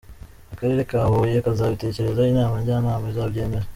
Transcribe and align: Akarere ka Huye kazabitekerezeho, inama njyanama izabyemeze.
Akarere 0.53 0.81
ka 0.89 0.99
Huye 1.09 1.39
kazabitekerezeho, 1.45 2.27
inama 2.33 2.55
njyanama 2.61 3.05
izabyemeze. 3.11 3.67